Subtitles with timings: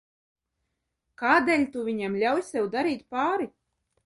[1.23, 3.49] Kādēļ tu viņam ļauj sev darīt pāri?